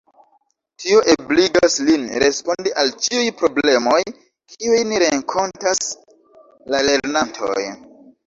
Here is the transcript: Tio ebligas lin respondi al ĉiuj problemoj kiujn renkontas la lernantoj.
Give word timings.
Tio 0.83 1.01
ebligas 1.15 1.75
lin 1.89 2.05
respondi 2.23 2.71
al 2.83 2.89
ĉiuj 3.07 3.27
problemoj 3.43 3.99
kiujn 4.55 4.95
renkontas 5.05 5.83
la 6.77 6.81
lernantoj. 6.89 7.63